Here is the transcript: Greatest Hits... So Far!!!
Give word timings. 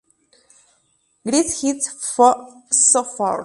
Greatest 1.23 1.61
Hits... 1.61 2.15
So 2.71 3.03
Far!!! 3.03 3.39